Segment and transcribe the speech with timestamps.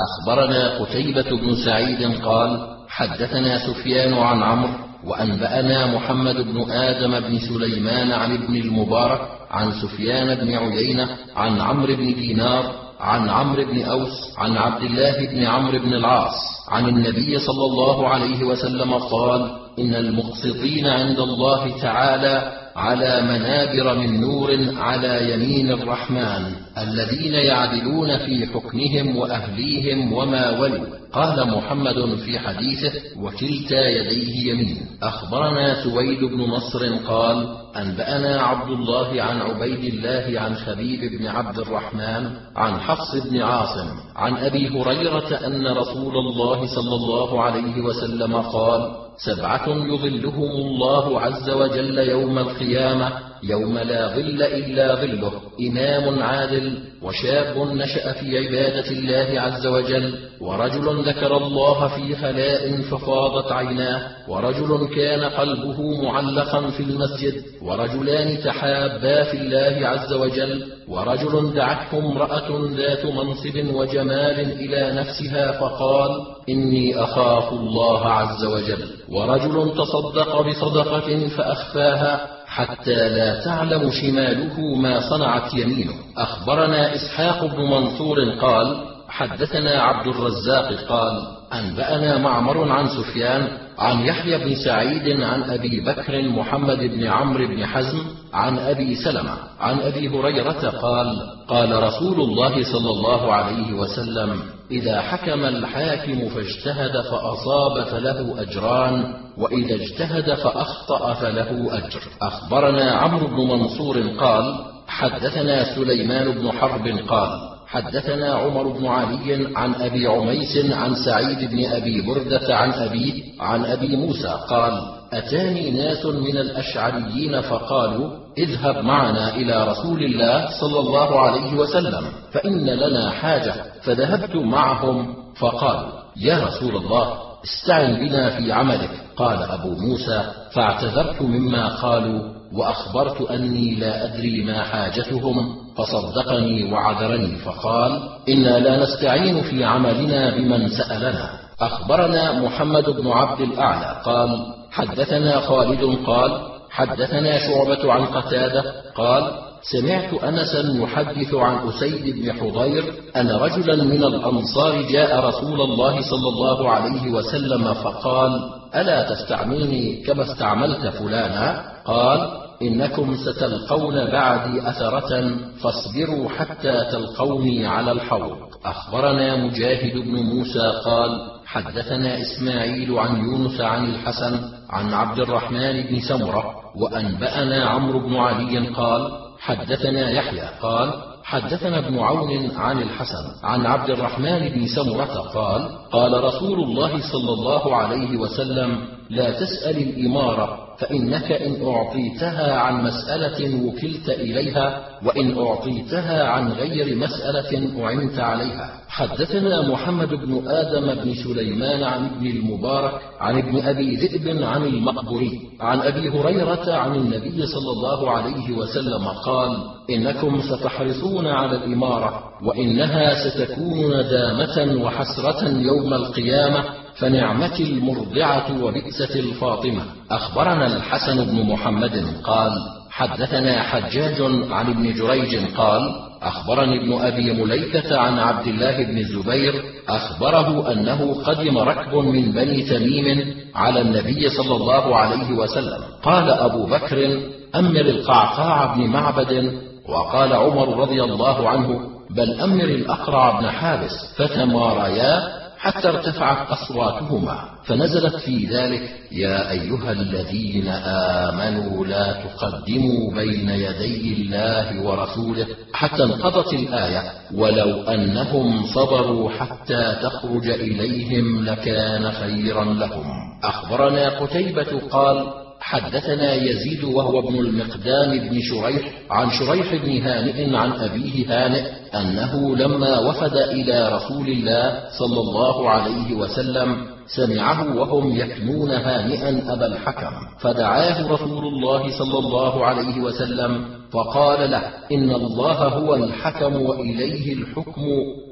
[0.00, 4.72] أخبرنا قتيبة بن سعيد قال حدثنا سفيان عن عمرو
[5.06, 9.20] وأنبأنا محمد بن آدم بن سليمان عن ابن المبارك
[9.50, 15.26] عن سفيان بن عيينة عن عمرو بن دينار عن عمرو بن أوس عن عبد الله
[15.26, 16.34] بن عمرو بن العاص
[16.68, 24.20] عن النبي صلى الله عليه وسلم قال إن المقسطين عند الله تعالى على منابر من
[24.20, 30.86] نور على يمين الرحمن الذين يعدلون في حكمهم وأهليهم وما ولوا.
[31.12, 34.76] قال محمد في حديثه وكلتا يديه يمين.
[35.02, 41.58] أخبرنا سويد بن نصر قال أنبأنا عبد الله عن عبيد الله عن خبيب بن عبد
[41.58, 48.34] الرحمن عن حفص بن عاصم عن أبي هريرة أن رسول الله صلى الله عليه وسلم
[48.36, 56.78] قال سبعة يظلهم الله عز وجل يوم القيامة يوم لا ظل إلا ظله إمام عادل
[57.02, 64.88] وشاب نشأ في عبادة الله عز وجل ورجل ذكر الله في خلاء ففاضت عيناه ورجل
[64.96, 73.06] كان قلبه معلقا في المسجد ورجلان تحابا في الله عز وجل ورجل دعته امرأة ذات
[73.06, 76.10] منصب وجمال إلى نفسها فقال
[76.48, 85.54] إني أخاف الله عز وجل ورجل تصدق بصدقة فأخفاها حتى لا تعلم شماله ما صنعت
[85.54, 85.92] يمينه.
[86.16, 94.38] أخبرنا إسحاق بن منصور قال حدثنا عبد الرزاق قال أنبأنا معمر عن سفيان عن يحيى
[94.38, 97.98] بن سعيد عن أبي بكر محمد بن عمرو بن حزم
[98.34, 101.16] عن أبي سلمة عن أبي هريرة قال
[101.48, 109.74] قال رسول الله صلى الله عليه وسلم إذا حكم الحاكم فاجتهد فأصاب فله أجران وإذا
[109.74, 112.00] اجتهد فأخطأ فله أجر.
[112.22, 114.54] أخبرنا عمرو بن منصور قال
[114.88, 121.64] حدثنا سليمان بن حرب قال حدثنا عمر بن علي عن أبي عميس عن سعيد بن
[121.66, 129.34] أبي بردة عن ابيه عن أبي موسى قال أتاني ناس من الأشعريين فقالوا اذهب معنا
[129.34, 133.54] إلى رسول الله صلى الله عليه وسلم فإن لنا حاجة.
[133.82, 138.90] فذهبت معهم فقالوا يا رسول الله استعن بنا في عملك.
[139.16, 142.41] قال أبو موسى فاعتذرت مما قالوا.
[142.56, 150.68] وأخبرت أني لا أدري ما حاجتهم فصدقني وعذرني فقال إنا لا نستعين في عملنا بمن
[150.68, 151.30] سألنا.
[151.60, 158.64] أخبرنا محمد بن عبد الأعلى قال حدثنا خالد قال حدثنا شعبة عن قتادة
[158.94, 162.84] قال سمعت أنسا يحدث عن أسيد بن حضير
[163.16, 168.40] أن رجلا من الأنصار جاء رسول الله صلى الله عليه وسلم فقال
[168.74, 178.36] ألا تستعملني كما استعملت فلانا؟ قال إنكم ستلقون بعدي أثرة فاصبروا حتى تلقوني على الحوض.
[178.64, 181.10] أخبرنا مجاهد بن موسى قال
[181.46, 184.40] حدثنا إسماعيل عن يونس عن الحسن
[184.70, 190.92] عن عبد الرحمن بن سمرة وأنبأنا عمرو بن علي قال حدثنا يحيى قال
[191.24, 197.32] حدثنا ابن عون عن الحسن عن عبد الرحمن بن سمرة قال قال رسول الله صلى
[197.32, 198.78] الله عليه وسلم
[199.12, 207.82] لا تسأل الإمارة فإنك إن أعطيتها عن مسألة وكلت إليها وإن أعطيتها عن غير مسألة
[207.84, 208.70] أعنت عليها.
[208.88, 215.40] حدثنا محمد بن آدم بن سليمان عن ابن المبارك عن ابن أبي ذئب عن المقبري
[215.60, 219.50] عن أبي هريرة عن النبي صلى الله عليه وسلم قال
[219.90, 226.64] إنكم ستحرصون على الإمارة وإنها ستكون ندامة وحسرة يوم القيامة
[226.96, 229.82] فنعمة المرضعة وبئسة الفاطمة.
[230.10, 232.52] أخبرنا الحسن بن محمد قال
[232.90, 234.20] حدثنا حجاج
[234.50, 235.90] عن ابن جريج قال
[236.22, 242.62] أخبرني ابن أبي مليكة عن عبد الله بن الزبير أخبره أنه قدم ركب من بني
[242.62, 245.80] تميم على النبي صلى الله عليه وسلم.
[246.02, 247.20] قال أبو بكر
[247.54, 249.52] أمر القعقاع بن معبد.
[249.88, 251.80] وقال عمر رضي الله عنه
[252.10, 257.48] بل أمر الأقرع بن حابس فتماريا حتى ارتفعت أصواتهما.
[257.64, 258.82] فنزلت في ذلك
[259.12, 267.02] يا أيها الذين آمنوا لا تقدموا بين يدي الله ورسوله حتى انقضت الآية
[267.34, 273.06] ولو أنهم صبروا حتى تخرج إليهم لكان خيرا لهم.
[273.44, 280.72] أخبرنا قتيبة قال حدثنا يزيد وهو ابن المقدام بن شريح عن شريح بن هانئ عن
[280.72, 281.62] أبيه هانئ
[281.94, 289.66] أنه لما وفد إلى رسول الله صلى الله عليه وسلم سمعه وهم يكنون هانئا أبا
[289.66, 290.12] الحكم.
[290.40, 294.62] فدعاه رسول الله صلى الله عليه وسلم فقال له
[294.92, 297.82] إن الله هو الحكم وإليه الحكم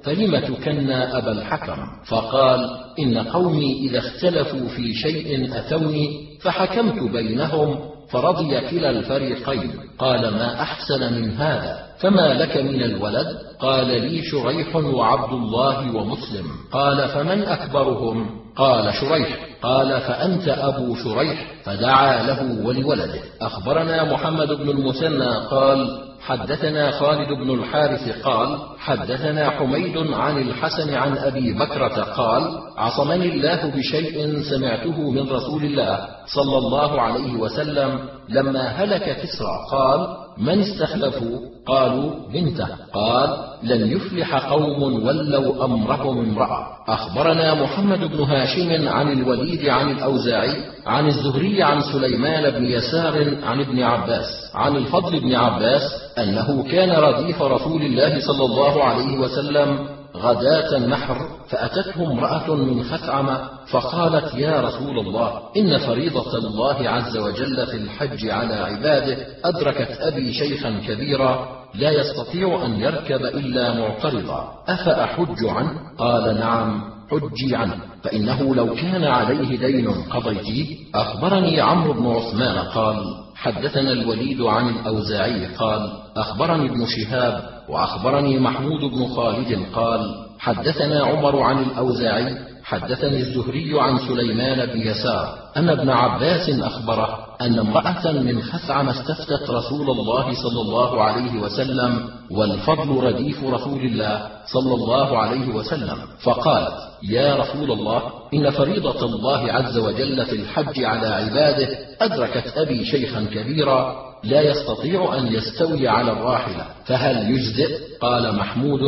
[0.04, 1.76] فلم تكنى أبا الحكم؟
[2.08, 7.78] فقال إن قومي إذا اختلفوا في شيء أتوني فحكمت بينهم
[8.10, 9.72] فرضي كلا الفريقين.
[9.98, 13.26] قال ما أحسن من هذا؟ فما لك من الولد؟
[13.60, 16.46] قال لي شريح وعبد الله ومسلم.
[16.72, 19.38] قال فمن أكبرهم؟ قال شريح.
[19.62, 23.20] قال فأنت أبو شريح فدعا له ولولده.
[23.40, 31.18] أخبرنا محمد بن المثنى قال حدثنا خالد بن الحارث قال حدثنا حميد عن الحسن عن
[31.18, 38.66] أبي بكرة قال عصمني الله بشيء سمعته من رسول الله صلى الله عليه وسلم لما
[38.68, 40.06] هلك كسرى قال
[40.40, 46.66] من استخلفوا قالوا بنته قال لن يفلح قوم ولوا أمرهم امرأة.
[46.88, 50.54] أخبرنا محمد بن هاشم عن الوليد عن الأوزاعي
[50.86, 55.82] عن الزهري عن سليمان بن يسار عن ابن عباس عن الفضل بن عباس
[56.18, 63.38] أنه كان رديف رسول الله صلى الله عليه وسلم غداة النحر فأتته امرأة من خثعم
[63.70, 70.32] فقالت يا رسول الله إن فريضة الله عز وجل في الحج على عباده أدركت أبي
[70.32, 78.54] شيخا كبيرا لا يستطيع أن يركب إلا معترضا أفأحج عنه؟ قال نعم حجي عنه فإنه
[78.54, 82.96] لو كان عليه دين قضيتيه أخبرني عمرو بن عثمان قال
[83.40, 91.40] حدثنا الوليد عن الأوزاعي قال أخبرني ابن شهاب وأخبرني محمود بن خالد قال حدثنا عمر
[91.40, 98.42] عن الأوزاعي حدثني الزهري عن سليمان بن يسار أن ابن عباس أخبره أن امرأة من
[98.42, 105.48] خثعم استفتت رسول الله صلى الله عليه وسلم والفضل رديف رسول الله صلى الله عليه
[105.54, 105.98] وسلم.
[106.22, 108.02] فقالت يا رسول الله
[108.34, 111.68] إن فريضة الله عز وجل في الحج على عباده
[112.00, 118.80] أدركت أبي شيخا كبيرا لا يستطيع أن يستوي على الراحلة فهل يجزئ؟ قال محمود.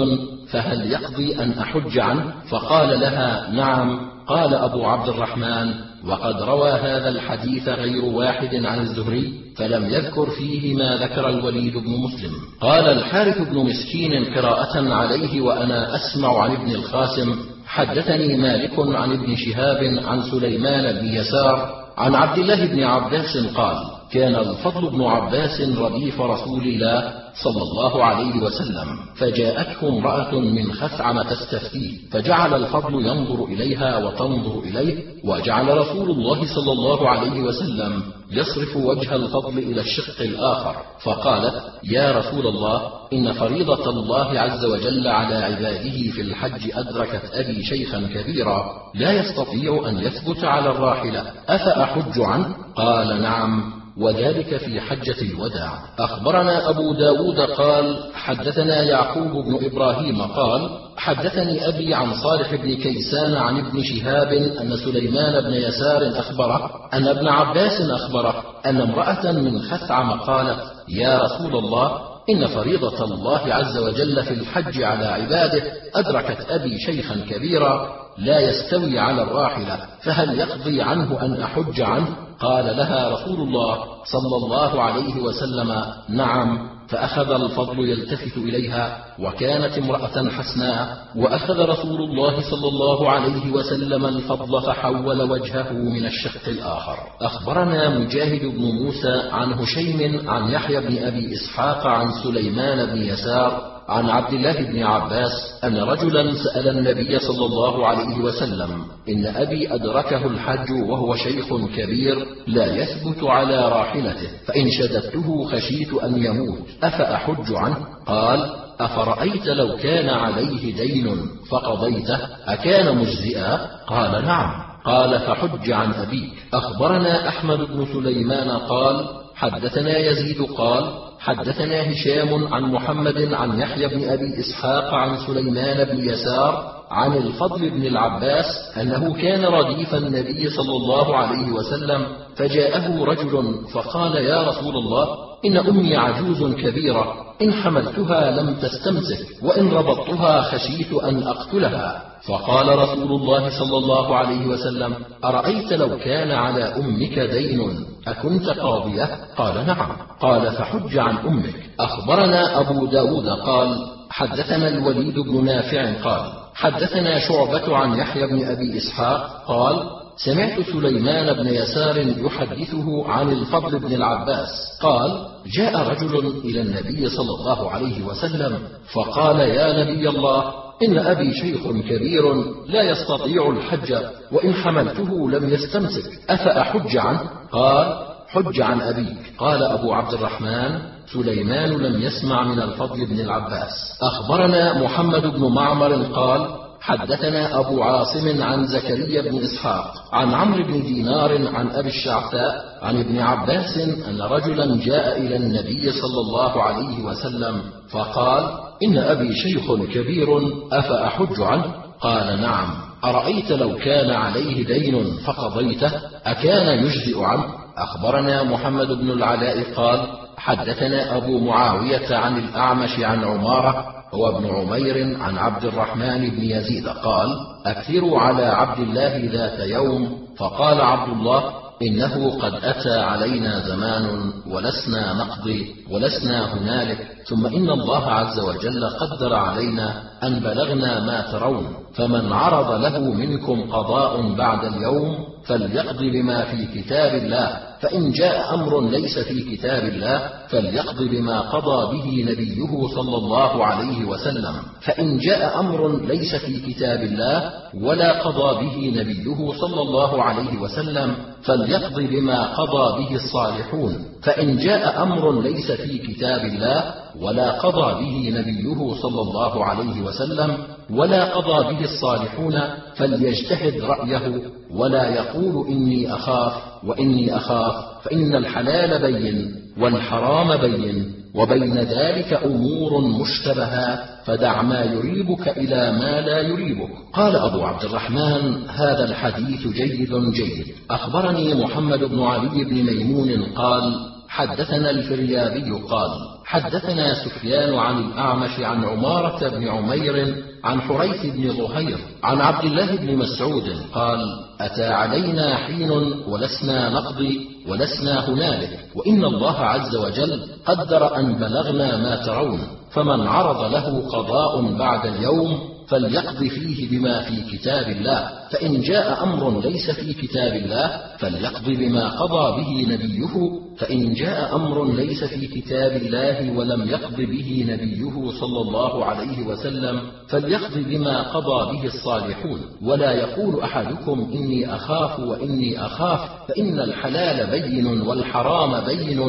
[0.50, 4.12] فهل يقضي أن أحج عنه؟ فقال لها نعم.
[4.26, 5.75] قال أبو عبد الرحمن
[6.06, 11.90] وقد روى هذا الحديث غير واحد عن الزهري فلم يذكر فيه ما ذكر الوليد بن
[11.90, 12.32] مسلم.
[12.60, 17.34] قال الحارث بن مسكين قراءة عليه وأنا أسمع عن ابن القاسم
[17.66, 23.76] حدثني مالك عن ابن شهاب عن سليمان بن يسار عن عبد الله بن عباس قال
[24.12, 31.22] كان الفضل بن عباس رديف رسول الله صلى الله عليه وسلم فجاءته امرأة من خثعم
[31.22, 38.76] تستفتيه فجعل الفضل ينظر إليها وتنظر إليه وجعل رسول الله صلى الله عليه وسلم يصرف
[38.76, 42.82] وجه الفضل إلى الشق الآخر فقالت يا رسول الله
[43.12, 49.88] إن فريضة الله عز وجل على عباده في الحج أدركت أبي شيخا كبيرا لا يستطيع
[49.88, 53.81] أن يثبت على الراحلة أفأحج عنه؟ قال نعم.
[53.96, 55.78] وذلك في حجة الوداع.
[55.98, 63.34] أخبرنا أبو داود قال حدثنا يعقوب بن إبراهيم قال حدثني أبي عن صالح بن كيسان
[63.34, 69.62] عن ابن شهاب أن سليمان بن يسار أخبره أن ابن عباس أخبره أن امرأة من
[69.62, 75.62] خثعم قالت يا رسول الله إن فريضة الله عز وجل في الحج على عباده
[75.94, 82.76] أدركت أبي شيخا كبيرا لا يستوي على الراحلة فهل يقضي عنه أن أحج عنه؟ قال
[82.76, 90.99] لها رسول الله صلى الله عليه وسلم نعم فأخذ الفضل يلتفت إليها وكانت امرأة حسناء
[91.17, 96.96] وأخذ رسول الله صلى الله عليه وسلم الفضل فحول وجهه من الشق الآخر.
[97.20, 103.71] أخبرنا مجاهد بن موسى عن هشيم عن يحيى بن أبي إسحاق عن سليمان بن يسار
[103.93, 109.75] عن عبد الله بن عباس أن رجلا سأل النبي صلى الله عليه وسلم إن أبي
[109.75, 111.46] أدركه الحج وهو شيخ
[111.77, 119.77] كبير لا يثبت على راحلته فإن شددته خشيت أن يموت أفأحج عنه؟ قال أفرأيت لو
[119.77, 121.17] كان عليه دين
[121.51, 123.56] فقضيته أكان مجزئا؟
[123.87, 124.51] قال نعم.
[124.84, 126.32] قال فحج عن أبيك.
[126.55, 134.08] أخبرنا أحمد بن سليمان قال حدثنا يزيد قال حدثنا هشام عن محمد عن يحيى بن
[134.08, 138.44] أبي إسحاق عن سليمان بن يسار عن الفضل بن العباس
[138.81, 142.06] أنه كان رديف النبي صلى الله عليه وسلم
[142.37, 149.69] فجاءه رجل فقال يا رسول الله إن أمي عجوز كبيرة إن حملتها لم تستمسك وإن
[149.69, 152.03] ربطتها خشيت أن أقتلها.
[152.29, 154.94] فقال رسول الله صلى الله عليه وسلم
[155.25, 159.96] أرأيت لو كان على أمك دين؟ أكنت قاضية؟ قال نعم.
[160.20, 161.55] قال فحج عن أمك.
[161.81, 163.79] أخبرنا أبو داود قال
[164.11, 171.32] حدثنا الوليد بن نافع قال حدثنا شعبة عن يحيى بن أبي إسحاق قال سمعت سليمان
[171.32, 174.48] بن يسار يحدثه عن الفضل بن العباس.
[174.82, 178.58] قال جاء رجل إلى النبي صلى الله عليه وسلم
[178.92, 180.52] فقال يا نبي الله
[180.88, 182.34] إن أبي شيخ كبير
[182.66, 183.94] لا يستطيع الحج
[184.32, 187.20] وإن حملته لم يستمسك أفأحج عنه؟
[187.52, 189.34] قال حج عن أبيك.
[189.38, 190.78] قال أبو عبد الرحمن
[191.12, 193.98] سليمان لم يسمع من الفضل بن العباس.
[194.02, 196.46] أخبرنا محمد بن معمر قال
[196.82, 203.01] حدثنا أبو عاصم عن زكريا بن إسحاق عن عمرو بن دينار عن أبي الشعثاء عن
[203.01, 208.44] ابن عباس أن رجلا جاء إلى النبي صلى الله عليه وسلم فقال
[208.82, 210.29] إن أبي شيخ كبير
[210.72, 212.69] أفأحج عنه؟ قال نعم.
[213.05, 215.91] أرأيت لو كان عليه دين فقضيته؟
[216.27, 217.44] أكان يجزئ عنه؟
[217.79, 225.22] أخبرنا محمد بن العلاء قال حدثنا أبو معاوية عن الأعمش عن عمارة هو ابن عمير
[225.22, 227.28] عن عبد الرحمن بن يزيد قال
[227.66, 231.42] أكثروا على عبد الله ذات يوم فقال عبد الله
[231.82, 239.34] إنه قد أتى علينا زمان ولسنا نقضي ولسنا هنالك ثم إن الله عز وجل قدر
[239.34, 246.66] علينا أن بلغنا ما ترون فمن عرض له منكم قضاء بعد اليوم فليقض بما في
[246.66, 253.17] كتاب الله فإن جاء أمر ليس في كتاب الله فليقض بما قضى به نبيه صلى
[253.17, 254.55] الله عليه وسلم.
[254.81, 261.17] فإن جاء أمر ليس في كتاب الله ولا قضى به نبيه صلى الله عليه وسلم
[261.43, 264.05] فليقض بما قضى به الصالحون.
[264.22, 270.58] فإن جاء أمر ليس في كتاب الله ولا قضى به نبيه صلى الله عليه وسلم
[270.91, 272.60] ولا قضى به الصالحون
[272.94, 277.74] فليجتهد رأيه ولا يقول إني أخاف وإني أخاف
[278.05, 286.41] فإن الحلال بين والحرام بين وبين ذلك أمور مشتبهات فدع ما يريبك إلى ما لا
[286.41, 286.91] يريبك.
[287.12, 290.67] قال أبو عبد الرحمن هذا الحديث جيد جيد.
[290.91, 296.10] أخبرني محمد بن علي بن ميمون قال حدثنا الفريابي قال
[296.44, 302.96] حدثنا سفيان عن الأعمش عن عمارة بن عمير عن حريث بن ظهير عن عبد الله
[302.96, 304.19] بن مسعود قال
[304.60, 305.90] أتى علينا حين
[306.28, 313.72] ولسنا نقضي ولسنا هنالك وإن الله عز وجل قدر أن بلغنا ما ترون فمن عرض
[313.72, 318.31] له قضاء بعد اليوم فليقض فيه بما في كتاب الله.
[318.51, 323.63] فإن جاء أمر ليس في كتاب الله فليقض بما قضى به نبيه.
[323.77, 330.01] فإن جاء أمر ليس في كتاب الله ولم يقض به نبيه صلى الله عليه وسلم
[330.29, 332.61] فليقض بما قضى به الصالحون.
[332.82, 339.20] ولا يقول أحدكم إني أخاف وإني أخاف فإن الحلال بين والحرام بين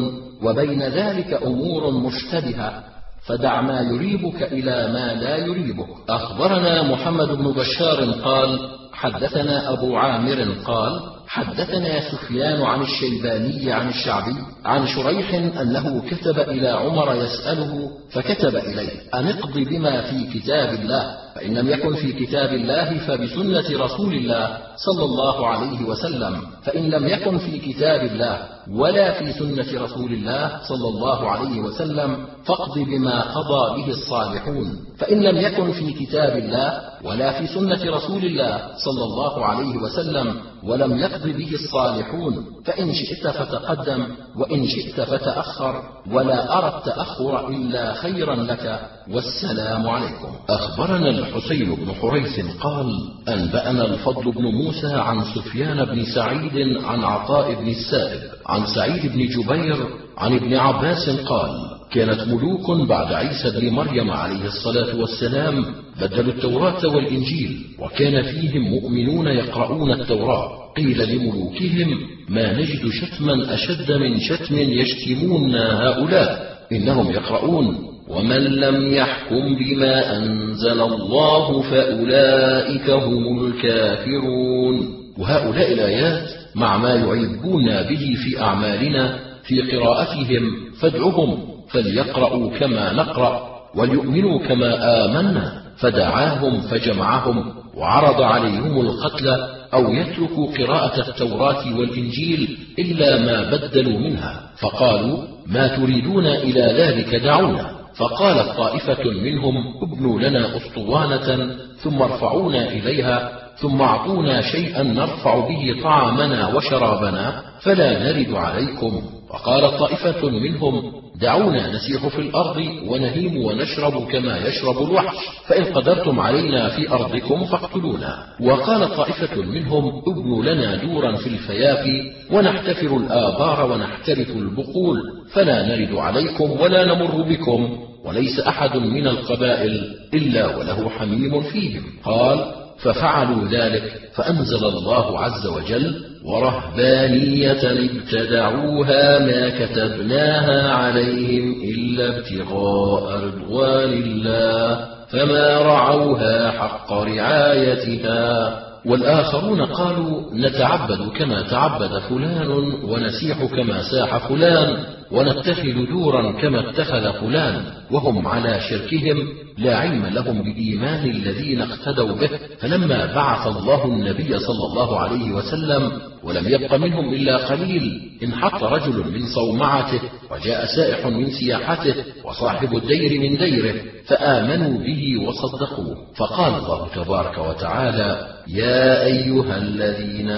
[0.43, 2.92] وبين ذلك أمور مشتبهة.
[3.25, 5.87] فدع ما يريبك إلى ما لا يريبك.
[6.09, 8.59] أخبرنا محمد بن بشار قال
[8.93, 16.69] حدثنا أبو عامر قال حدثنا سفيان عن الشيباني عن الشعبي عن شريح أنه كتب إلى
[16.69, 21.22] عمر يسأله فكتب إليه أن اقض بما في كتاب الله.
[21.35, 26.41] فإن لم يكن في كتاب الله فبسنة رسول الله صلى الله عليه وسلم.
[26.63, 28.37] فإن لم يكن في كتاب الله
[28.71, 34.67] ولا في سنة رسول الله صلى الله عليه وسلم فاقض بما قضى به الصالحون.
[34.97, 40.41] فإن لم يكن في كتاب الله ولا في سنة رسول الله صلى الله عليه وسلم
[40.63, 42.45] ولم يقض به الصالحون.
[42.65, 48.79] فإن شئت فتقدم وإن شئت فتأخر ولا أرى التأخر إلا خيرا لك.
[49.11, 50.27] والسلام عليكم.
[50.49, 52.85] أخبرنا الحسين بن حريث قال
[53.27, 59.27] أنبأنا الفضل بن موسى عن سفيان بن سعيد عن عطاء بن السائب عن سعيد بن
[59.27, 61.51] جبير عن ابن عباس قال
[61.91, 65.65] كانت ملوك بعد عيسى بن مريم عليه الصلاة والسلام
[66.01, 70.73] بدلوا التوراة والإنجيل وكان فيهم مؤمنون يقرؤون التوراة.
[70.77, 77.92] قيل لملوكهم ما نجد شتما أشد من شتم يشتمون هؤلاء إنهم يقرؤون.
[78.09, 85.03] ومن لم يحكم بما أنزل الله فأولئك هم الكافرون.
[85.17, 90.41] وهؤلاء الآيات مع ما يعيبون به في أعمالنا في قراءتهم
[90.81, 91.37] فادعهم
[91.69, 93.41] فليقرأوا كما نقرأ
[93.75, 99.27] وليؤمنوا كما آمنا فدعاهم فجمعهم وعرض عليهم القتل
[99.73, 104.49] أو يتركوا قراءة التوراة والإنجيل إلا ما بدلوا منها.
[104.57, 105.17] فقالوا
[105.47, 107.82] ما تريدون إلى ذلك دعونا.
[107.95, 116.55] فقالت طائفة منهم ابنوا لنا أسطوانة ثم ارفعونا إليها ثم أعطونا شيئا نرفع به طعامنا
[116.55, 119.01] وشرابنا فلا نرد عليكم.
[119.29, 120.91] وقالت طائفة منهم
[121.23, 125.15] دعونا نسيح في الأرض ونهيم ونشرب كما يشرب الوحش
[125.47, 128.23] فإن قدرتم علينا في أرضكم فاقتلونا.
[128.41, 134.99] وقال طائفة منهم ابنوا لنا دورا في الفيافي ونحتفر الآبار ونحترث البقول
[135.33, 141.83] فلا نرد عليكم ولا نمر بكم وليس أحد من القبائل إلا وله حميم فيهم.
[142.03, 143.83] قال ففعلوا ذلك
[144.15, 156.51] فأنزل الله عز وجل ورهبانية ابتدعوها ما كتبناها عليهم إلا ابتغاء رضوان الله فما رعوها
[156.51, 162.47] حق رعايتها والآخرون قالوا نتعبد كما تعبد فلان
[162.83, 164.77] ونسيح كما ساح فلان
[165.13, 169.27] ونتخذ دورا كما اتخذ فلان وهم على شركهم
[169.57, 172.29] لا علم لهم بإيمان الذين اقتدوا به.
[172.59, 175.91] فلما بعث الله النبي صلى الله عليه وسلم
[176.23, 178.01] ولم يبق منهم إلا قليل.
[178.23, 179.99] انحط رجل من صومعته
[180.31, 183.75] وجاء سائح من سياحته وصاحب الدير من ديره
[184.05, 185.97] فآمنوا به وصدقوه.
[186.17, 190.29] فقال الله تبارك وتعالى يا أيها الذين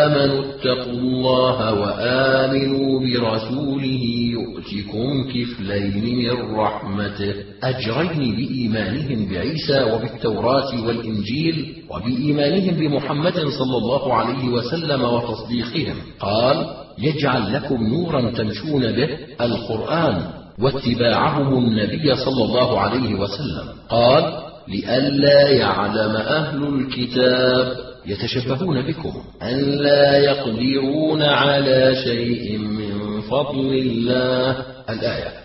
[0.00, 7.34] آمنوا اتقوا الله وآمنوا برسوله يؤتكم كفلين من رحمته.
[7.62, 15.96] أجرين بإيمانهم بعيسى وبالتوراة والإنجيل وبإيمانهم بمحمد صلى الله عليه وسلم وتصديقهم.
[16.20, 16.66] قال
[16.98, 19.08] يجعل لكم نورا تمشون به
[19.40, 20.22] القرآن
[20.58, 23.66] واتباعهم النبي صلى الله عليه وسلم.
[23.88, 24.24] قال
[24.68, 27.76] لئلا يعلم أهل الكتاب
[28.06, 29.12] يتشبهون بكم
[29.42, 34.56] أن لا يقدرون على شيء من فضل الله.
[34.90, 35.43] الآية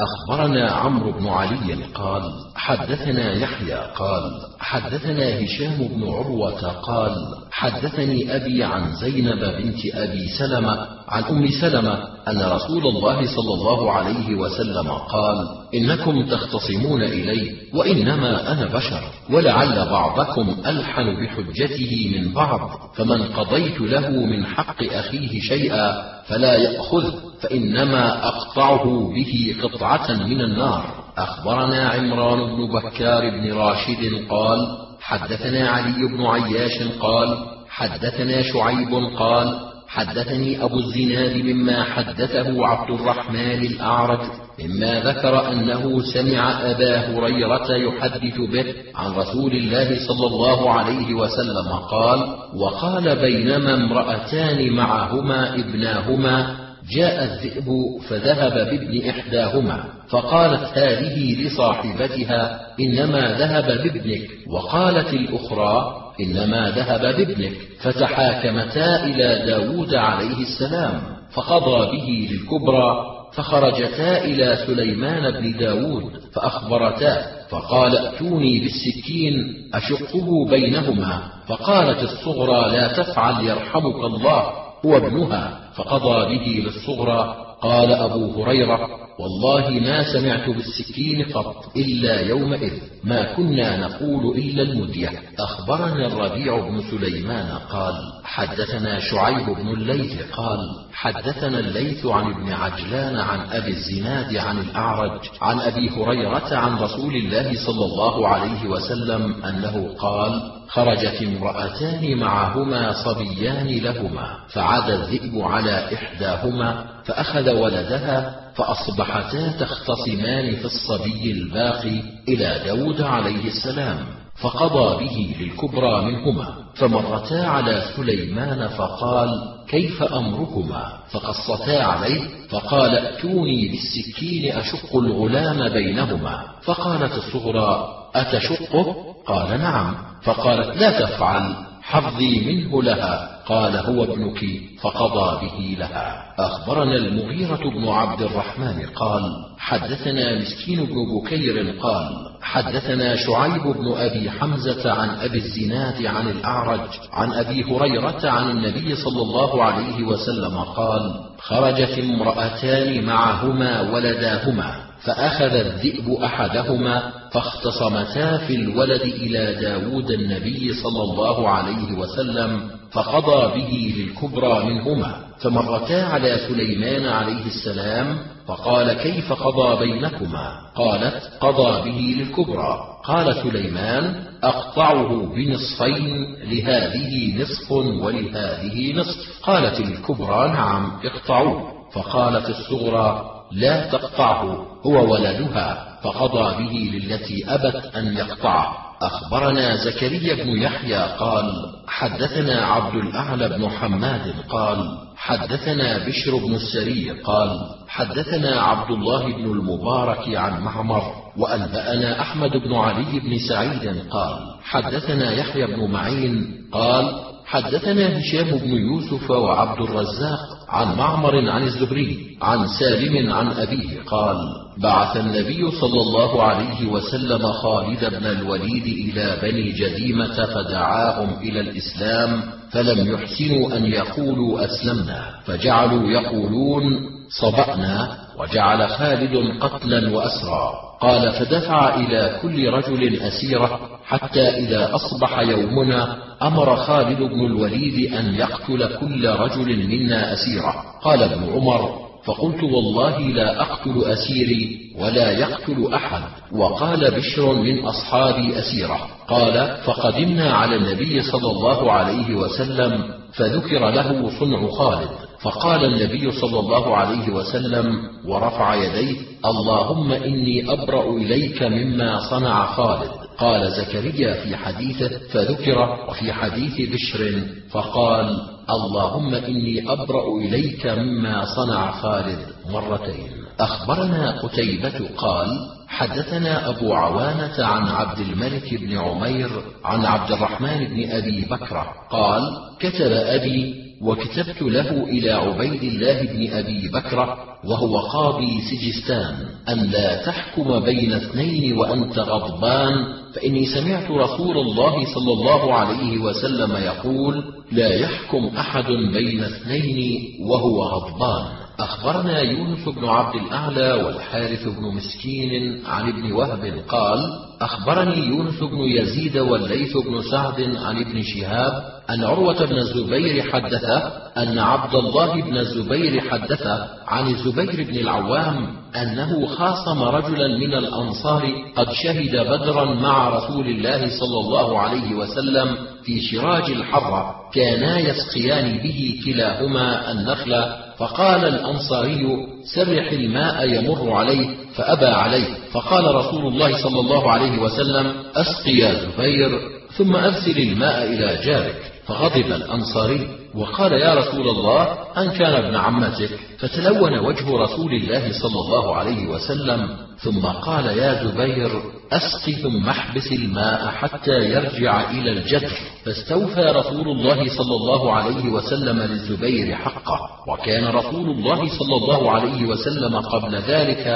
[0.00, 2.22] أخبرنا عمرو بن علي قال
[2.54, 7.14] حدثنا يحيى قال حدثنا هشام بن عروة قال
[7.50, 13.92] حدثني أبي عن زينب بنت أبي سلمة عن أم سلمة أن رسول الله صلى الله
[13.92, 19.00] عليه وسلم قال إنكم تختصمون إلي وإنما أنا بشر
[19.30, 27.12] ولعل بعضكم ألحن بحجته من بعض فمن قضيت له من حق أخيه شيئا فلا يأخذ
[27.42, 31.04] فإنما أقطعه به قطعة من النار.
[31.18, 34.58] أخبرنا عمران بن بكار بن راشد قال
[35.00, 37.38] حدثنا علي بن عياش قال
[37.68, 44.20] حدثنا شعيب قال حدثني أبو الزناد مما حدثه عبد الرحمن الأعرج
[44.64, 51.68] مما ذكر أنه سمع أبا هريرة يحدث به عن رسول الله صلى الله عليه وسلم
[51.90, 57.68] قال وقال بينما امرأتان معهما ابناهما جاء الذئب
[58.08, 64.30] فذهب بابن إحداهما فقالت هذه لصاحبتها إنما ذهب بابنك.
[64.48, 67.52] وقالت الأخرى إنما ذهب بابنك.
[67.80, 77.98] فتحاكمتا إلى داود عليه السلام فقضى به للكبرى فخرجتا إلى سليمان بن داود فأخبرتاه فقال
[77.98, 79.34] ائتوني بالسكين
[79.74, 81.22] أشقه بينهما.
[81.46, 84.52] فقالت الصغرى لا تفعل يرحمك الله.
[84.84, 85.63] هو ابنها.
[85.76, 92.72] فقضى به للصغرى قال أبو هريرة والله ما سمعت بالسكين قط إلا يومئذ
[93.04, 95.10] ما كنا نقول إلا المدية.
[95.38, 100.58] أخبرنا الربيع بن سليمان قال حدثنا شعيب بن الليث قال
[100.92, 107.16] حدثنا الليث عن ابن عجلان عن أبي الزناد عن الأعرج عن أبي هريرة عن رسول
[107.16, 115.94] الله صلى الله عليه وسلم أنه قال خرجت امرأتان معهما صبيان لهما فعاد الذئب على
[115.94, 123.98] إحداهما فأخذ ولدها فأصبحتا تختصمان في الصبي الباقي إلى داود عليه السلام
[124.40, 134.52] فقضى به للكبرى منهما فمرتا على سليمان فقال كيف أمركما؟ فقصتا عليه فقال ائتوني بالسكين
[134.52, 136.42] أشق الغلام بينهما.
[136.62, 139.94] فقالت الصغرى أتشقه؟ قال نعم.
[140.22, 143.34] فقالت لا تفعل حظي منه لها.
[143.46, 144.40] قال هو ابنك
[144.80, 146.34] فقضى به لها.
[146.38, 149.22] أخبرنا المغيرة بن عبد الرحمن قال
[149.58, 152.08] حدثنا مسكين بن بكير قال
[152.42, 158.96] حدثنا شعيب بن أبي حمزة عن أبي الزناد عن الأعرج عن أبي هريرة عن النبي
[158.96, 164.74] صلى الله عليه وسلم قال خرجت امرأتان معهما ولداهما.
[165.04, 173.94] فأخذ الذئب أحدهما فاختصمتا في الولد إلى داود النبي صلى الله عليه وسلم فقضى به
[173.96, 182.78] للكبرى منهما فمرتا على سليمان عليه السلام فقال كيف قضى بينكما؟ قالت قضى به للكبرى.
[183.04, 189.40] قال سليمان أقطعه بنصفين لهذه نصف ولهذه نصف.
[189.42, 191.72] قالت الكبرى نعم اقطعوه.
[191.92, 194.66] فقالت الصغرى لا تقطعه.
[194.86, 201.52] هو ولدها فقضى به للتي أبت أن يقطعه أخبرنا زكريا بن يحيى قال
[201.88, 209.44] حدثنا عبد الأعلى بن حماد قال حدثنا بشر بن السري قال حدثنا عبد الله بن
[209.44, 211.02] المبارك عن معمر
[211.38, 218.70] وأنبأنا أحمد بن علي بن سعيد قال حدثنا يحيى بن معين قال حدثنا هشام بن
[218.70, 224.36] يوسف وعبد الرزاق عن معمر عن الزهري عن سالم عن أبيه قال
[224.78, 232.42] بعث النبي صلى الله عليه وسلم خالد بن الوليد إلى بني جديمة فدعاهم إلى الإسلام
[232.70, 236.82] فلم يحسنوا أن يقولوا أسلمنا فجعلوا يقولون
[237.28, 240.70] صبأنا وجعل خالد قتلا وأسرى.
[241.00, 248.34] قال فدفع إلى كل رجل أسيرة حتى إذا أصبح يومنا أمر خالد بن الوليد أن
[248.34, 255.94] يقتل كل رجل منا أسيرة قال ابن عمر فقلت والله لا أقتل أسيري ولا يقتل
[255.94, 256.22] أحد.
[256.52, 259.08] وقال بشر من أصحابي أسيرة.
[259.28, 265.08] قال فقدمنا على النبي صلى الله عليه وسلم فذكر له صنع خالد.
[265.42, 267.86] فقال النبي صلى الله عليه وسلم
[268.26, 273.23] ورفع يديه اللهم إني أبرأ إليك مما صنع خالد.
[273.38, 281.90] قال زكريا في حديثه فذكر وفي حديث بشر فقال اللهم إني أبرأ إليك مما صنع
[281.90, 282.38] خالد
[282.70, 283.30] مرتين.
[283.60, 285.48] أخبرنا قتيبة قال
[285.88, 289.50] حدثنا أبو عوانة عن عبد الملك بن عمير
[289.84, 292.42] عن عبد الرحمن بن أبي بكرة قال
[292.80, 299.34] كتب أبي وكتبت له إلى عبيد الله بن أبي بكرة وهو قاضي سجستان
[299.68, 302.94] أن لا تحكم بين اثنين وأنت غضبان
[303.34, 310.82] فإني سمعت رسول الله صلى الله عليه وسلم يقول لا يحكم أحد بين اثنين وهو
[310.82, 311.63] غضبان.
[311.78, 317.18] أخبرنا يونس بن عبد الأعلى والحارث بن مسكين عن ابن وهب قال
[317.60, 323.98] أخبرني يونس بن يزيد والليث بن سعد عن ابن شهاب أن عروة بن الزبير حدثه
[324.36, 331.42] أن عبد الله بن الزبير حدثه عن الزبير بن العوام أنه خاصم رجلا من الأنصار
[331.76, 338.78] قد شهد بدرا مع رسول الله صلى الله عليه وسلم في شراج الحرة كانا يسقيان
[338.78, 345.48] به كلاهما النخل فقال الأنصاري سرح الماء يمر عليه فأبى عليه.
[345.72, 349.60] فقال رسول الله صلى الله عليه وسلم أسق يا زبير
[349.96, 351.92] ثم أرسل الماء إلى جارك.
[352.06, 353.28] فغضب الأنصاري.
[353.56, 354.82] وقال يا رسول الله
[355.18, 359.88] أن كان ابن عمتك فتلون وجه رسول الله صلى الله عليه وسلم
[360.18, 361.70] ثم قال يا زبير
[362.12, 365.72] أسق ثم احبس الماء حتى يرجع إلى الجدر.
[366.04, 370.18] فاستوفى رسول الله صلى الله عليه وسلم للزبير حقه.
[370.48, 374.06] وكان رسول الله صلى الله عليه وسلم قبل ذلك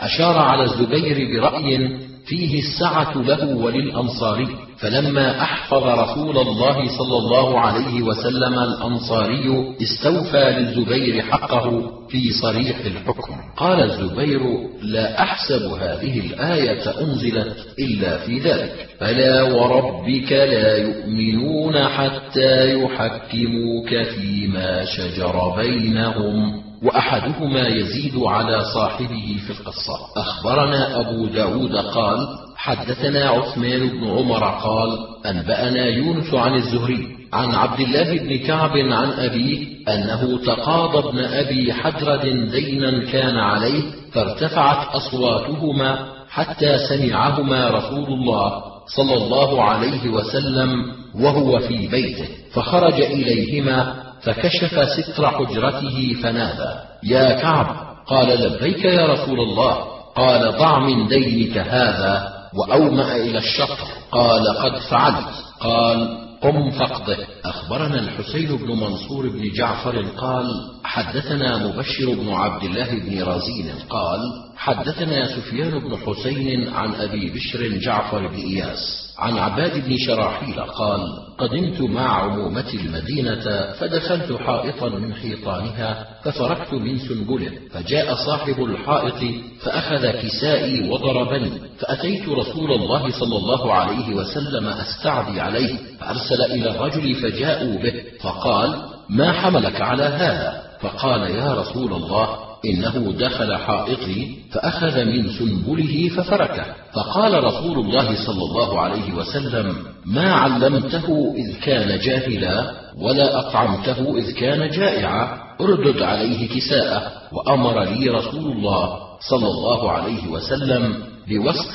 [0.00, 8.02] أشار على الزبير برأي فيه السعة له وللأنصاري فلما أحفظ رسول الله صلى الله عليه
[8.02, 13.34] وسلم الأنصاري استوفى للزبير حقه في صريح الحكم.
[13.56, 14.40] قال الزبير
[14.82, 24.84] لا أحسب هذه الآية أنزلت إلا في ذلك فلا وربك لا يؤمنون حتى يحكموك فيما
[24.84, 26.67] شجر بينهم.
[26.82, 29.98] وأحدهما يزيد على صاحبه في القصة.
[30.16, 37.80] أخبرنا أبو داود قال حدثنا عثمان بن عمر قال أنبأنا يونس عن الزهري عن عبد
[37.80, 46.08] الله بن كعب عن أبيه أنه تقاضى ابن أبي حدرد دينا كان عليه فارتفعت أصواتهما
[46.30, 48.62] حتى سمعهما رسول الله
[48.96, 50.70] صلى الله عليه وسلم
[51.14, 56.78] وهو في بيته فخرج إليهما فكشف ستر حجرته فنادى.
[57.02, 57.88] يا كعب!
[58.06, 59.84] قال لبيك يا رسول الله.
[60.16, 63.76] قال ضع من دينك هذا وأومأ إلى الشطر.
[64.12, 65.44] قال قد فعلت.
[65.60, 67.16] قال قم فاقضه.
[67.44, 70.46] أخبرنا الحسين بن منصور بن جعفر قال
[70.84, 74.20] حدثنا مبشر بن عبد الله بن رزين قال
[74.56, 79.07] حدثنا سفيان بن حسين عن أبي بشر جعفر بن إياس.
[79.18, 81.00] عن عباد بن شراحيل قال
[81.38, 90.10] قدمت مع عمومة المدينة فدخلت حائطا من حيطانها ففركت من سنبله فجاء صاحب الحائط فأخذ
[90.10, 97.78] كسائي وضربني فأتيت رسول الله صلى الله عليه وسلم أستعدي عليه فأرسل إلى الرجل فجاءوا
[97.82, 105.28] به فقال ما حملك على هذا؟ فقال يا رسول الله إنه دخل حائطي فأخذ من
[105.28, 106.64] سنبله ففركه.
[106.94, 114.32] فقال رسول الله صلى الله عليه وسلم ما علمته إذ كان جاهلا ولا أطعمته إذ
[114.32, 115.38] كان جائعا.
[115.60, 117.12] اردد عليه كساءه.
[117.32, 118.98] وأمر لي رسول الله
[119.30, 120.94] صلى الله عليه وسلم
[121.28, 121.74] بوسق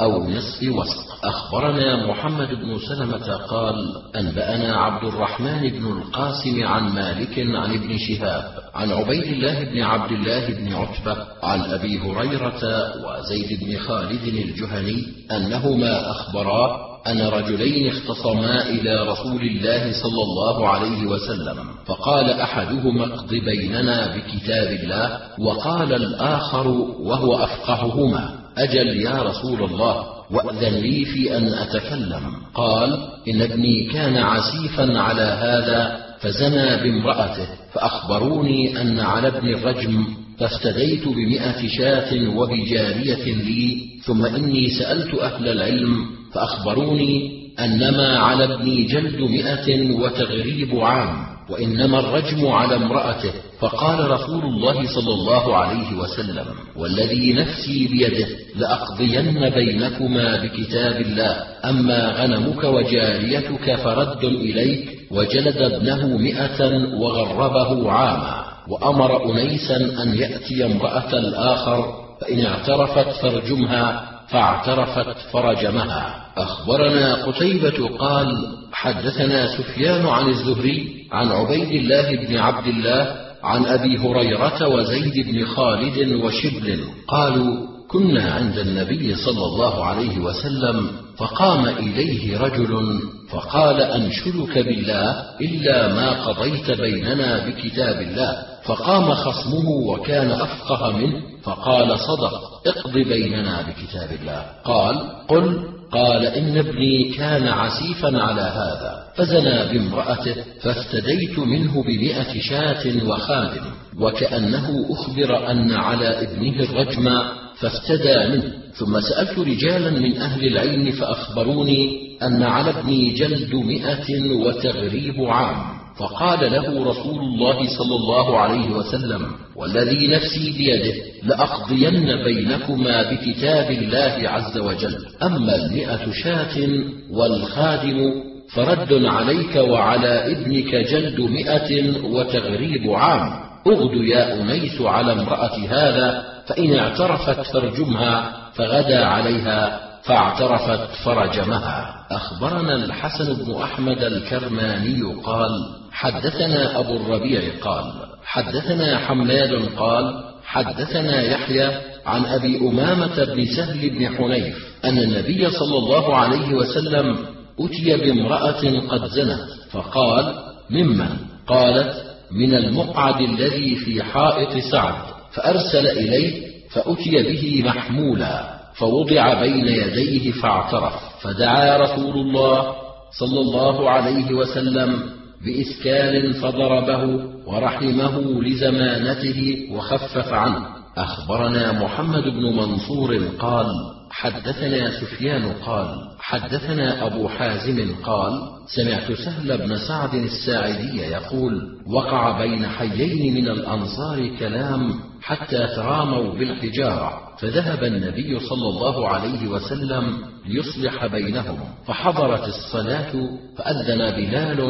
[0.00, 3.74] أو نصف وسق أخبرنا محمد بن سلمة قال
[4.16, 10.12] أنبأنا عبد الرحمن بن القاسم عن مالك عن ابن شهاب عن عبيد الله بن عبد
[10.12, 12.62] الله بن عتبة عن أبي هريرة
[13.04, 21.06] وزيد بن خالد الجهني أنهما أخبرا أن رجلين اختصما إلى رسول الله صلى الله عليه
[21.06, 26.68] وسلم فقال أحدهما اقض بيننا بكتاب الله وقال الآخر
[27.00, 28.43] وهو أفقههما.
[28.58, 32.32] أجل يا رسول الله وأذن لي في أن أتكلم.
[32.54, 40.06] قال إن ابني كان عسيفا على هذا فزنى بامرأته فأخبروني أن على ابن الرجم
[40.38, 49.20] فافتديت بمئة شاة وبجارية لي ثم إني سألت أهل العلم فأخبروني أنما على ابني جلد
[49.20, 51.33] مئة وتغريب عام.
[51.50, 53.32] وإنما الرجم على امرأته.
[53.60, 56.44] فقال رسول الله صلى الله عليه وسلم
[56.76, 61.36] والذي نفسي بيده لأقضين بينكما بكتاب الله.
[61.64, 68.44] أما غنمك وجاريتك فرد إليك وجلد ابنه مئة وغربه عاما.
[68.68, 76.23] وأمر أنيسا أن يأتي امرأة الآخر فإن اعترفت فارجمها فاعترفت فرجمها.
[76.36, 78.28] أخبرنا قتيبة قال
[78.72, 85.44] حدثنا سفيان عن الزهري عن عبيد الله بن عبد الله عن أبي هريرة وزيد بن
[85.46, 93.00] خالد وشبل قالوا كنا عند النبي صلى الله عليه وسلم فقام إليه رجل
[93.30, 98.42] فقال أنشدك بالله إلا ما قضيت بيننا بكتاب الله.
[98.64, 104.46] فقام خصمه وكان أفقه منه فقال صدق اقض بيننا بكتاب الله.
[104.64, 104.96] قال
[105.28, 113.64] قل قال إن ابني كان عسيفا على هذا فزنى بامرأته فافتديت منه بمئة شاة وخادم
[114.00, 117.22] وكأنه أخبر أن على ابنه الرجم
[117.60, 118.63] فافتدى منه.
[118.74, 126.52] ثم سألت رجالا من أهل العلم فأخبروني أن على ابني جلد مئة وتغريب عام فقال
[126.52, 134.58] له رسول الله صلى الله عليه وسلم والذي نفسي بيده لأقضين بينكما بكتاب الله عز
[134.58, 136.68] وجل أما المئة شاة
[137.10, 138.12] والخادم
[138.54, 143.30] فرد عليك وعلى ابنك جلد مئة وتغريب عام
[143.66, 151.94] أغد يا أنيس على امرأة هذا فإن اعترفت فارجمها فغدا عليها فاعترفت فرجمها.
[152.10, 155.50] أخبرنا الحسن بن أحمد الكرماني قال
[155.92, 157.92] حدثنا أبو الربيع قال
[158.24, 161.70] حدثنا حماد قال حدثنا يحيى
[162.06, 167.18] عن أبي أمامة بن سهل بن حنيف أن النبي صلى الله عليه وسلم
[167.60, 170.34] أتي بامرأة قد زنت فقال
[170.70, 171.08] ممن؟
[171.46, 174.94] قالت من المقعد الذي في حائط سعد
[175.32, 182.74] فأرسل إليه فأتي به محمولا فوضع بين يديه فاعترف فدعا رسول الله
[183.18, 185.02] صلى الله عليه وسلم
[185.44, 190.66] بإسكال فضربه ورحمه لزمانته وخفف عنه.
[190.96, 193.66] أخبرنا محمد بن منصور قال
[194.10, 195.88] حدثنا سفيان قال
[196.20, 198.32] حدثنا أبو حازم قال
[198.76, 207.20] سمعت سهل بن سعد الساعدي يقول وقع بين حيين من الأنصار كلام حتى تراموا بالحجارة
[207.38, 213.12] فذهب النبي صلى الله عليه وسلم ليصلح بينهم فحضرت الصلاة
[213.56, 214.60] فأذن بلال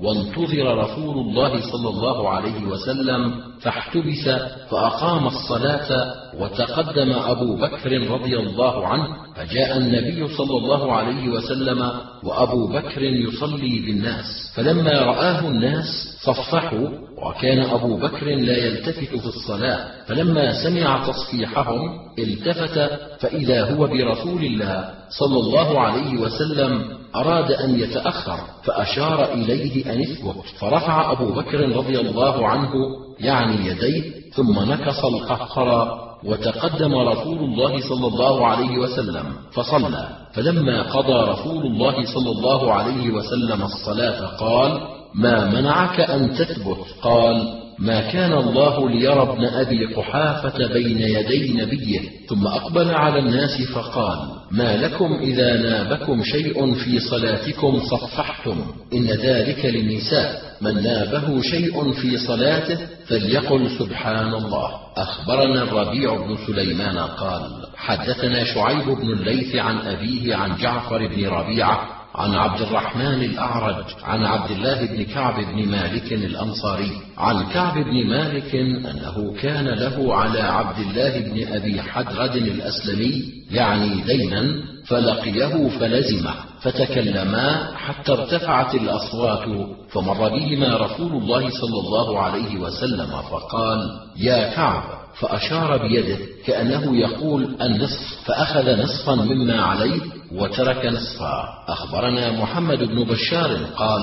[0.00, 4.28] وانتظر رسول الله صلى الله عليه وسلم فاحتبس
[4.70, 11.90] فأقام الصلاة وتقدم أبو بكر رضي الله عنه فجاء النبي صلى الله عليه وسلم
[12.24, 19.86] وأبو بكر يصلي بالناس فلما رآه الناس صفحوا وكان أبو بكر لا يلتفت في الصلاة
[20.06, 21.78] فلما سمع تصفيحهم
[22.18, 30.00] التفت فإذا هو برسول الله صلى الله عليه وسلم أراد أن يتأخر فأشار إليه أن
[30.00, 30.44] اثبت.
[30.58, 32.72] فرفع أبو بكر رضي الله عنه
[33.20, 40.08] يعني يديه ثم نكص القهقر وتقدم رسول الله صلى الله عليه وسلم فصلى.
[40.34, 47.66] فلما قضى رسول الله صلى الله عليه وسلم الصلاة قال ما منعك أن تثبت؟ قال
[47.78, 54.18] ما كان الله ليرى ابن أبي قحافة بين يدي نبيه ثم أقبل على الناس فقال
[54.50, 62.16] ما لكم إذا نابكم شيء في صلاتكم صفحتم إن ذلك للنساء من نابه شيء في
[62.16, 64.70] صلاته فليقل سبحان الله.
[64.96, 67.42] أخبرنا الربيع بن سليمان قال
[67.76, 74.24] حدثنا شعيب بن الليث عن أبيه عن جعفر بن ربيعة عن عبد الرحمن الأعرج عن
[74.24, 80.40] عبد الله بن كعب بن مالك الأنصاري عن كعب بن مالك أنه كان له على
[80.40, 84.54] عبد الله بن أبي حدرد الأسلمي يعني دينا
[84.86, 93.78] فلقيه فلزمه فتكلما حتى ارتفعت الأصوات فمر بهما رسول الله صلى الله عليه وسلم فقال
[94.16, 94.82] يا كعب!
[95.20, 100.00] فأشار بيده كأنه يقول النصف فأخذ نصفا مما عليه
[100.32, 101.44] وترك نصفا.
[101.68, 104.02] أخبرنا محمد بن بشار قال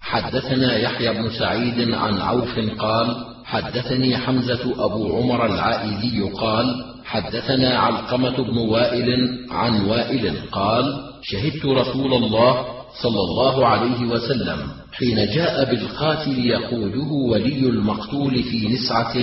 [0.00, 8.36] حدثنا يحيى بن سعيد عن عوف قال حدثني حمزة أبو عمر العائذي قال حدثنا علقمة
[8.36, 10.84] بن وائل عن وائل قال
[11.22, 12.64] شهدت رسول الله
[13.02, 14.58] صلى الله عليه وسلم
[14.92, 19.14] حين جاء بالقاتل يقوده ولي المقتول في نسعة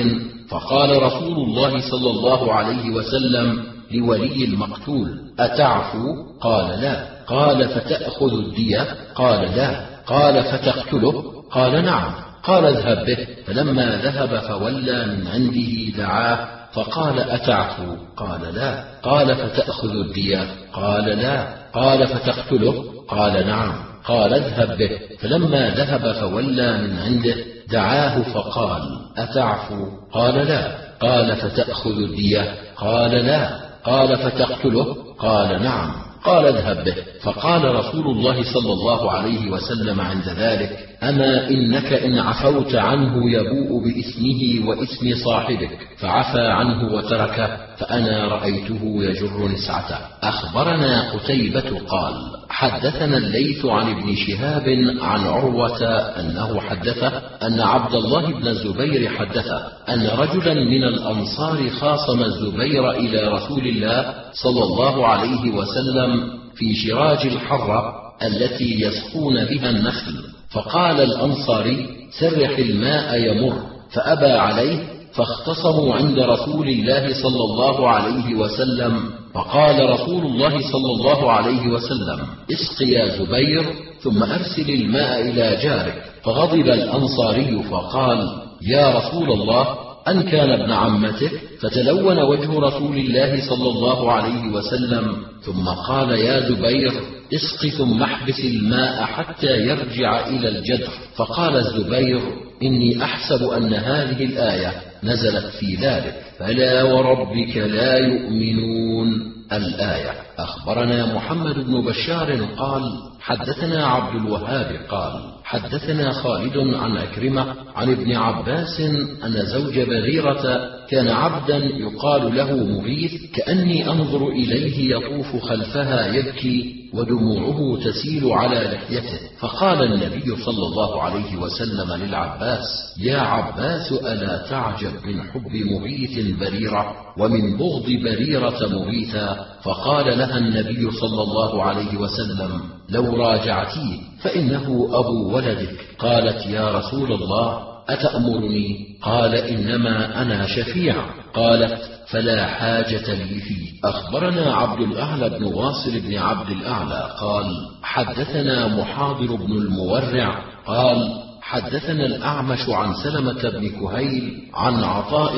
[0.50, 5.20] فقال رسول الله صلى الله عليه وسلم لولي المقتول.
[5.40, 6.00] أتعفو؟
[6.42, 7.06] قال لا.
[7.28, 9.86] قال فتأخذ الدية؟ قال لا.
[10.08, 12.14] قال فتقتله؟ قال نعم.
[12.44, 13.28] قال اذهب به.
[13.46, 18.84] فلما ذهب فولى من عنده دعاه فقال أتعفو؟ قال لا.
[19.04, 21.48] قال فتأخذ الدية؟ قال لا.
[21.74, 23.74] قال فتقتله؟ قال نعم.
[24.06, 24.90] قال اذهب به.
[25.20, 27.36] فلما ذهب فولى من عنده
[27.70, 28.82] دعاه فقال
[29.18, 30.72] أتعفو؟ قال لا.
[31.02, 33.71] قال فتأخذ الدية؟ قال لا.
[33.86, 35.92] قال فتقتله؟ قال نعم.
[36.24, 36.96] قال اذهب به.
[37.24, 43.84] فقال رسول الله صلى الله عليه وسلم عند ذلك أما إنك إن عفوت عنه يبوء
[43.84, 49.98] بإثمه وإثم صاحبك فعفى عنه وتركه فأنا رأيته يجر نسعته.
[50.24, 52.14] أخبرنا قتيبة قال
[52.50, 54.64] حدثنا الليث عن ابن شهاب
[55.02, 55.84] عن عروة
[56.20, 63.28] أنه حدثه أن عبد الله بن الزبير حدثه أن رجلا من الأنصار خاصم الزبير إلى
[63.28, 70.14] رسول الله صلى الله عليه وسلم في شراج الحرة التي يسقون بها النخل.
[70.54, 71.88] فقال الأنصاري
[72.20, 73.58] سرح الماء يمر
[73.94, 74.78] فأبى عليه
[75.14, 82.20] فاختصموا عند رسول الله صلى الله عليه وسلم فقال رسول الله صلى الله عليه وسلم
[82.52, 83.66] اسق يا زبير
[84.02, 86.04] ثم أرسل الماء إلى جارك.
[86.24, 88.30] فغضب الأنصاري فقال
[88.62, 89.68] يا رسول الله
[90.08, 96.50] أن كان ابن عمتك فتلون وجه رسول الله صلى الله عليه وسلم ثم قال يا
[96.50, 96.92] زبير
[97.34, 100.90] اسق ثم احبس الماء حتى يرجع إلى الجدر.
[101.16, 102.22] فقال الزبير
[102.64, 106.16] إني أحسب أن هذه الآية نزلت في ذلك.
[106.40, 109.32] فلا وربك لا يؤمنون.
[109.54, 112.82] الآية أخبرنا محمد بن بشار قال
[113.22, 118.82] حدثنا عبد الوهاب قال حدثنا خالد عن أكرمة عن ابن عباس
[119.26, 127.80] أن زوج بريرة كان عبدا يقال له مغيث كأني أنظر إليه يطوف خلفها يبكي ودموعه
[127.84, 129.20] تسيل على لحيته.
[129.40, 136.96] فقال النبي صلى الله عليه وسلم للعباس يا عباس ألا تعجب من حب مغيث بريرة
[137.18, 145.36] ومن بغض بريرة مغيثا فقال لها النبي صلى الله عليه وسلم لو راجعتيه فإنه أبو
[145.36, 145.88] ولدك.
[146.00, 150.96] قالت يا رسول الله أتأمرني؟ قال إنما أنا شفيع.
[151.34, 153.72] قالت فلا حاجة لي فيه.
[153.86, 157.46] أخبرنا عبد الأعلى بن واصل بن عبد الأعلى قال
[157.84, 165.34] حدثنا محاضر بن المورع قال حدثنا الأعمش عن سلمة بن كهيل عن عطاء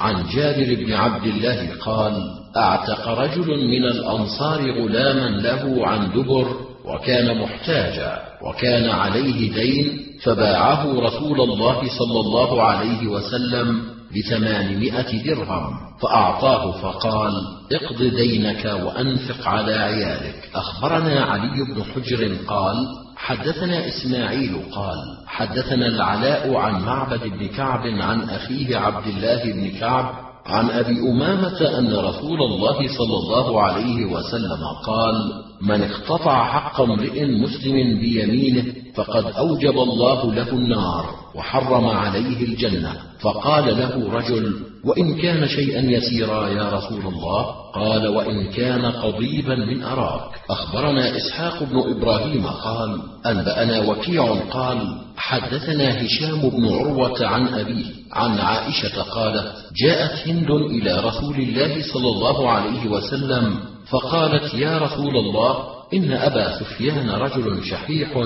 [0.00, 2.12] عن جابر بن عبد الله قال
[2.56, 11.40] أعتق رجل من الأنصار غلاما له عن دبر وكان محتاجا وكان عليه دين فباعه رسول
[11.40, 13.82] الله صلى الله عليه وسلم
[14.16, 15.90] بثمانمائة درهم.
[16.02, 17.32] فأعطاه فقال
[17.72, 20.50] اقض دينك وأنفق على عيالك.
[20.54, 22.76] أخبرنا علي بن حجر قال
[23.16, 30.14] حدثنا إسماعيل قال حدثنا العلاء عن معبد بن كعب عن أخيه عبد الله بن كعب
[30.46, 35.14] عن أبي أمامة أن رسول الله صلى الله عليه وسلم قال
[35.62, 43.09] من اقتطع حق امرئ مسلم بيمينه فقد أوجب الله له النار وحرم عليه الجنة.
[43.20, 44.54] فقال له رجل
[44.84, 47.42] وإن كان شيئا يسيرا يا رسول الله؟
[47.74, 50.30] قال وإن كان قضيبا من أراك.
[50.50, 54.78] أخبرنا إسحاق بن إبراهيم قال أنبأنا وكيع قال
[55.16, 59.52] حدثنا هشام بن عروة عن أبيه عن عائشة قالت
[59.84, 63.54] جاءت هند إلى رسول الله صلى الله عليه وسلم
[63.90, 68.16] فقالت يا رسول الله إن أبا سفيان رجل شحيح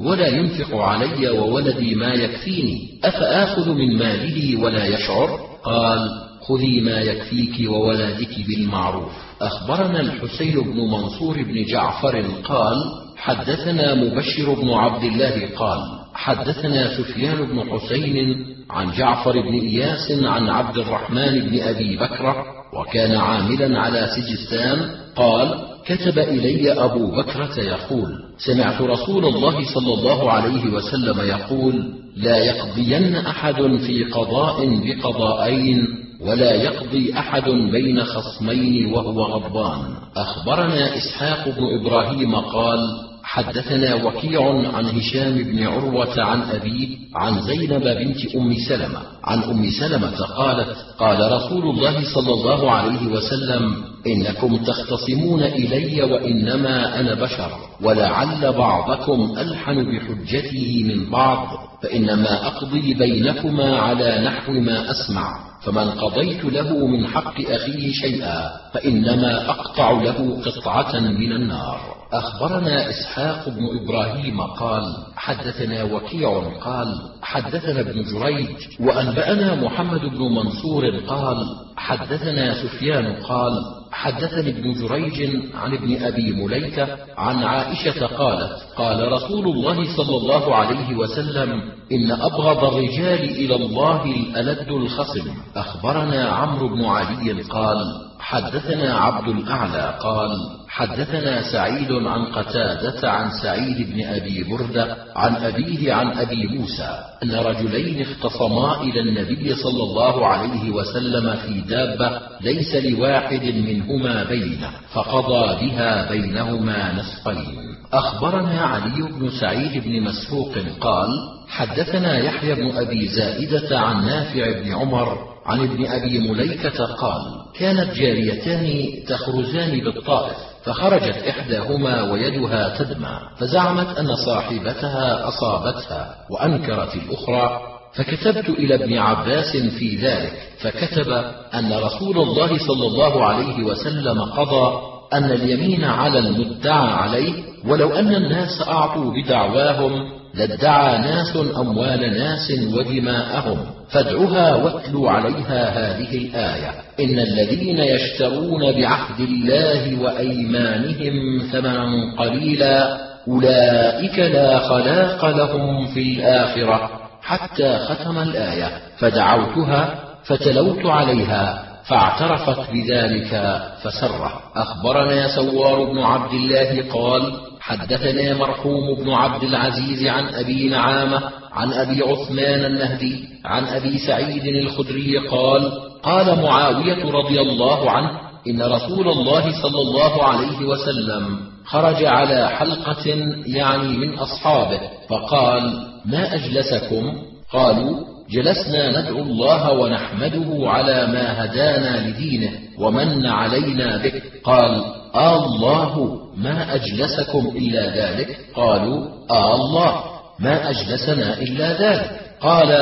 [0.00, 6.10] ولا ينفق علي وولدي ما يكفيني أفآخذ من ماله ولا يشعر؟ قال
[6.40, 9.12] خذي ما يكفيك وولدك بالمعروف.
[9.40, 12.76] أخبرنا الحسين بن منصور بن جعفر قال
[13.16, 15.80] حدثنا مبشر بن عبد الله قال
[16.14, 22.44] حدثنا سفيان بن حسين عن جعفر بن إياس عن عبد الرحمن بن أبي بكره
[22.74, 28.08] وكان عاملا على سجستان قال كتب إلي أبو بكرة يقول
[28.38, 31.84] سمعت رسول الله صلى الله عليه وسلم يقول
[32.16, 35.86] لا يقضين أحد في قضاء بقضاءين
[36.20, 39.80] ولا يقضي أحد بين خصمين وهو غضبان.
[40.16, 42.78] أخبرنا إسحاق بن إبراهيم قال
[43.24, 49.00] حدثنا وكيع عن هشام بن عروة عن ابيه عن زينب بنت أم سلمة.
[49.24, 57.00] عن أم سلمة قالت قال رسول الله صلى الله عليه وسلم إنكم تختصمون إلي وإنما
[57.00, 57.50] أنا بشر
[57.82, 61.48] ولعل بعضكم ألحن بحجته من بعض
[61.82, 69.50] فإنما أقضي بينكما على نحو ما أسمع فمن قضيت له من حق أخيه شيئا فإنما
[69.50, 71.80] أقطع له قطعة من النار.
[72.12, 74.82] أخبرنا إسحاق بن إبراهيم قال
[75.16, 78.48] حدثنا وكيع قال حدثنا ابن جريج
[78.80, 81.36] وأنبأنا محمد بن منصور قال
[81.76, 85.18] حدثنا سفيان قال حدثني ابن جريج
[85.54, 91.62] عن ابن أبي مليكة عن عائشة قالت قال رسول الله صلى الله عليه وسلم
[91.92, 95.26] إن أبغض الرجال إلى الله الألد الخصم.
[95.56, 97.78] أخبرنا عمرو بن علي قال
[98.22, 100.30] حدثنا عبد الأعلى قال
[100.68, 107.34] حدثنا سعيد عن قتادة عن سعيد بن أبي بردة عن أبيه عن أبي موسى أن
[107.34, 115.66] رجلين اختصما إلى النبي صلى الله عليه وسلم في دابة ليس لواحد منهما بينه فقضى
[115.66, 117.56] بها بينهما نصفين.
[117.92, 121.08] أخبرنا علي بن سعيد بن مسروق قال
[121.48, 127.22] حدثنا يحيى بن أبي زائدة عن نافع بن عمر عن ابن أبي مليكة قال
[127.58, 137.60] كانت جاريتان تخرجان بالطائف فخرجت إحداهما ويدها تدمع فزعمت أن صاحبتها أصابتها وأنكرت الأخرى
[137.94, 141.10] فكتبت إلى ابن عباس في ذلك فكتب
[141.54, 144.80] أن رسول الله صلى الله عليه وسلم قضى
[145.12, 147.32] أن اليمين على المدعى عليه
[147.66, 153.58] ولو أن الناس أعطوا بدعواهم لادعى ناس أموال ناس ودماءهم
[153.90, 156.70] فادعها واتلوا عليها هذه الآية.
[157.00, 166.90] إن الذين يشترون بعهد الله وأيمانهم ثمنا قليلا أولئك لا خلاق لهم في الآخرة
[167.22, 168.70] حتى ختم الآية.
[168.98, 171.71] فدعوتها فتلوت عليها.
[171.84, 174.40] فاعترفت بذلك فسره.
[174.56, 181.22] أخبرنا سوار بن عبد الله قال حدثنا مرحوم بن عبد العزيز عن أبي نعامة
[181.52, 185.72] عن أبي عثمان النهدي عن أبي سعيد الخدري قال
[186.02, 188.10] قال معاوية رضي الله عنه
[188.48, 193.06] إن رسول الله صلى الله عليه وسلم خرج على حلقة
[193.46, 197.16] يعني من أصحابه فقال ما أجلسكم؟
[197.52, 204.12] قالوا جلسنا ندعو الله ونحمده على ما هدانا لدينه ومن علينا به.
[204.44, 210.04] قال آه الله ما أجلسكم إلا ذلك؟ قالوا آه الله
[210.40, 212.10] ما أجلسنا إلا ذلك.
[212.40, 212.72] قال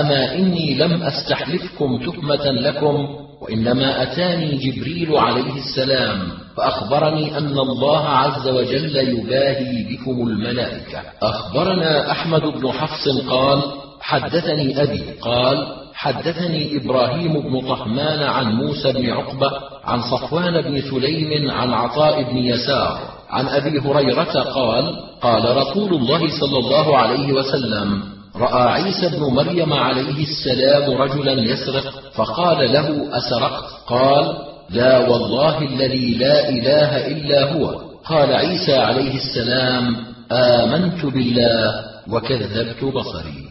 [0.00, 3.06] أما إني لم أستحلفكم تهمة لكم
[3.42, 11.02] وإنما أتاني جبريل عليه السلام فأخبرني أن الله عز وجل يباهي بكم الملائكة.
[11.22, 13.62] أخبرنا أحمد بن حفص قال
[14.00, 19.50] حدثني أبي قال حدثني إبراهيم بن طهمان عن موسى بن عقبة
[19.84, 22.98] عن صفوان بن سليم عن عطاء بن يسار
[23.30, 28.02] عن أبي هريرة قال قال رسول الله صلى الله عليه وسلم
[28.36, 31.84] رأى عيسى بن مريم عليه السلام رجلا يسرق
[32.14, 34.36] فقال له أسرقت؟ قال
[34.70, 37.80] لا والله الذي لا إله إلا هو.
[38.04, 39.96] قال عيسى عليه السلام
[40.32, 43.49] آمنت بالله وكذبت بصري.